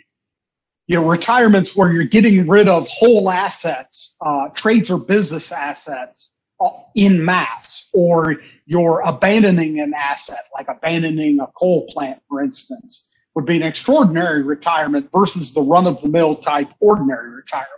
you 0.87 0.97
know 0.97 1.09
retirements 1.09 1.75
where 1.75 1.93
you're 1.93 2.05
getting 2.05 2.47
rid 2.47 2.69
of 2.69 2.87
whole 2.89 3.31
assets, 3.31 4.17
uh, 4.21 4.49
trades 4.51 4.91
or 4.91 4.99
business 4.99 5.53
assets 5.53 6.35
uh, 6.61 6.71
in 6.95 7.25
mass, 7.25 7.89
or 7.93 8.37
you're 8.67 9.01
abandoning 9.01 9.81
an 9.81 9.95
asset, 9.95 10.45
like 10.55 10.67
abandoning 10.69 11.41
a 11.41 11.47
coal 11.59 11.87
plant, 11.89 12.21
for 12.29 12.43
instance, 12.43 13.29
would 13.35 13.47
be 13.47 13.57
an 13.57 13.63
extraordinary 13.63 14.43
retirement 14.43 15.09
versus 15.13 15.55
the 15.55 15.63
run 15.63 15.87
of 15.87 16.01
the 16.03 16.09
mill 16.09 16.35
type 16.35 16.69
ordinary 16.81 17.35
retirement. 17.35 17.71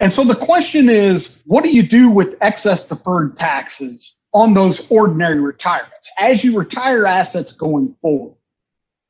And 0.00 0.12
so 0.12 0.24
the 0.24 0.36
question 0.36 0.88
is 0.88 1.40
what 1.44 1.64
do 1.64 1.70
you 1.70 1.82
do 1.82 2.08
with 2.08 2.36
excess 2.40 2.84
deferred 2.84 3.36
taxes 3.36 4.18
on 4.32 4.54
those 4.54 4.88
ordinary 4.90 5.40
retirements? 5.40 6.10
As 6.20 6.44
you 6.44 6.56
retire 6.56 7.06
assets 7.06 7.52
going 7.52 7.92
forward, 7.94 8.36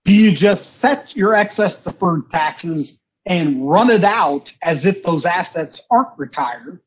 do 0.04 0.12
you 0.12 0.32
just 0.32 0.78
set 0.78 1.14
your 1.14 1.34
excess 1.34 1.78
deferred 1.78 2.30
taxes 2.30 3.02
and 3.26 3.68
run 3.68 3.90
it 3.90 4.04
out 4.04 4.52
as 4.62 4.84
if 4.84 5.02
those 5.02 5.24
assets 5.24 5.82
aren't 5.90 6.18
retired? 6.18 6.80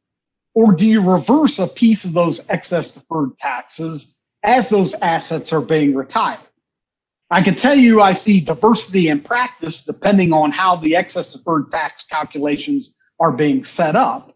Or 0.54 0.74
do 0.74 0.86
you 0.86 1.02
reverse 1.02 1.60
a 1.60 1.68
piece 1.68 2.04
of 2.06 2.14
those 2.14 2.48
excess 2.50 2.92
deferred 2.92 3.38
taxes 3.38 4.18
as 4.44 4.70
those 4.70 4.94
assets 4.96 5.54
are 5.54 5.62
being 5.62 5.96
retired? 5.96 6.40
I 7.32 7.42
can 7.42 7.56
tell 7.56 7.76
you 7.76 8.02
I 8.02 8.14
see 8.14 8.40
diversity 8.40 9.08
in 9.08 9.22
practice 9.22 9.84
depending 9.84 10.32
on 10.32 10.52
how 10.52 10.76
the 10.76 10.96
excess 10.96 11.34
deferred 11.34 11.72
tax 11.72 12.04
calculations 12.04 12.96
are 13.20 13.32
being 13.32 13.64
set 13.64 13.96
up. 13.96 14.34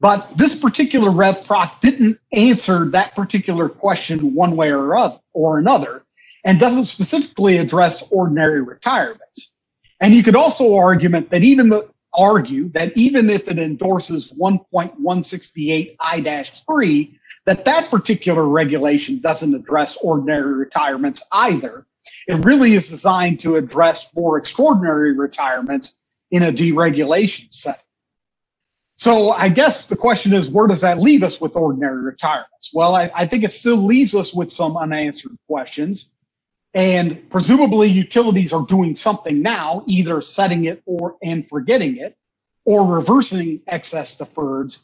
But 0.00 0.36
this 0.36 0.58
particular 0.58 1.10
RevProc 1.10 1.80
didn't 1.80 2.18
answer 2.32 2.86
that 2.86 3.14
particular 3.14 3.68
question 3.68 4.34
one 4.34 4.56
way 4.56 4.70
or, 4.70 4.96
other, 4.96 5.20
or 5.32 5.58
another 5.58 6.04
and 6.44 6.58
doesn't 6.58 6.86
specifically 6.86 7.58
address 7.58 8.10
ordinary 8.10 8.62
retirements. 8.62 9.56
And 10.00 10.14
you 10.14 10.22
could 10.22 10.36
also 10.36 10.76
argument 10.76 11.30
that 11.30 11.42
even 11.42 11.68
the, 11.68 11.88
argue 12.14 12.68
that 12.70 12.96
even 12.96 13.30
if 13.30 13.48
it 13.48 13.58
endorses 13.58 14.32
1.168 14.32 15.96
I-3, 16.00 17.14
that 17.46 17.64
that 17.64 17.90
particular 17.90 18.46
regulation 18.48 19.20
doesn't 19.20 19.54
address 19.54 19.96
ordinary 19.98 20.54
retirements 20.54 21.22
either. 21.32 21.86
It 22.26 22.44
really 22.44 22.74
is 22.74 22.88
designed 22.88 23.40
to 23.40 23.56
address 23.56 24.14
more 24.14 24.38
extraordinary 24.38 25.12
retirements 25.12 26.00
in 26.30 26.42
a 26.42 26.52
deregulation 26.52 27.52
setting. 27.52 27.80
So 28.94 29.30
I 29.30 29.48
guess 29.48 29.86
the 29.86 29.96
question 29.96 30.34
is, 30.34 30.48
where 30.48 30.66
does 30.66 30.82
that 30.82 30.98
leave 30.98 31.22
us 31.22 31.40
with 31.40 31.56
ordinary 31.56 32.02
retirements? 32.02 32.70
Well, 32.74 32.94
I, 32.94 33.10
I 33.14 33.26
think 33.26 33.44
it 33.44 33.52
still 33.52 33.78
leaves 33.78 34.14
us 34.14 34.34
with 34.34 34.52
some 34.52 34.76
unanswered 34.76 35.38
questions. 35.48 36.12
And 36.74 37.28
presumably 37.30 37.88
utilities 37.88 38.52
are 38.52 38.64
doing 38.66 38.94
something 38.94 39.42
now, 39.42 39.82
either 39.86 40.20
setting 40.20 40.66
it 40.66 40.82
or 40.86 41.16
and 41.22 41.46
forgetting 41.48 41.96
it, 41.96 42.16
or 42.64 42.86
reversing 42.86 43.60
excess 43.66 44.16
deferreds 44.16 44.82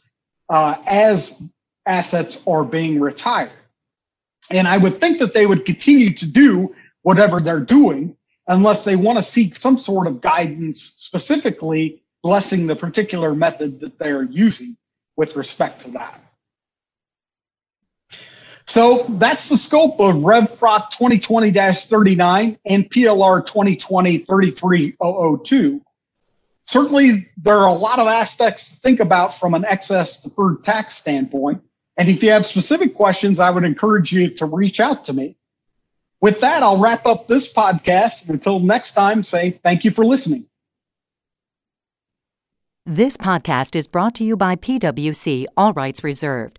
uh, 0.49 0.77
as 0.87 1.43
assets 1.87 2.43
are 2.47 2.65
being 2.65 3.01
retired. 3.01 3.53
And 4.51 4.67
I 4.67 4.79
would 4.79 5.01
think 5.01 5.19
that 5.19 5.35
they 5.35 5.47
would 5.47 5.65
continue 5.65 6.11
to 6.11 6.27
do 6.27 6.75
whatever 7.03 7.41
they're 7.41 7.61
doing 7.61 8.17
unless 8.49 8.85
they 8.85 8.97
want 8.97 9.19
to 9.19 9.23
seek 9.23 9.57
some 9.57 9.79
sort 9.79 10.07
of 10.07 10.21
guidance 10.21 10.81
specifically 10.97 12.03
blessing 12.23 12.67
the 12.67 12.77
particular 12.77 13.35
method 13.35 13.81
that 13.81 13.99
they're 13.99 14.25
using 14.25 14.77
with 15.17 15.37
respect 15.37 15.83
to 15.83 15.91
that. 15.93 16.21
So 18.67 19.07
that's 19.09 19.49
the 19.49 19.57
scope 19.57 19.99
of 20.01 20.17
RevProc 20.17 20.93
2020-39 20.93 22.59
and 22.67 22.91
PLR 22.91 23.47
2020-33002. 23.47 25.81
Certainly, 26.65 27.31
there 27.37 27.59
are 27.59 27.69
a 27.69 27.73
lot 27.73 28.01
of 28.01 28.09
aspects 28.09 28.71
to 28.71 28.77
think 28.77 28.99
about 28.99 29.39
from 29.39 29.55
an 29.55 29.65
excess 29.65 30.21
deferred 30.21 30.65
tax 30.65 30.97
standpoint. 30.97 31.63
And 31.97 32.09
if 32.09 32.25
you 32.25 32.33
have 32.33 32.45
specific 32.45 32.93
questions, 32.95 33.39
I 33.39 33.51
would 33.51 33.63
encourage 33.63 34.13
you 34.13 34.31
to 34.31 34.47
reach 34.47 34.81
out 34.81 35.05
to 35.05 35.13
me. 35.13 35.37
With 36.21 36.41
that, 36.41 36.65
I'll 36.65 36.81
wrap 36.81 37.07
up 37.07 37.29
this 37.29 37.53
podcast. 37.53 38.29
Until 38.29 38.59
next 38.59 38.95
time, 38.95 39.23
say 39.23 39.61
thank 39.63 39.85
you 39.85 39.93
for 39.93 40.05
listening. 40.05 40.49
This 42.85 43.17
podcast 43.17 43.77
is 43.77 43.87
brought 43.87 44.17
to 44.17 44.25
you 44.25 44.37
by 44.37 44.57
PwC, 44.57 45.47
all 45.57 45.73
rights 45.73 46.03
reserved. 46.03 46.59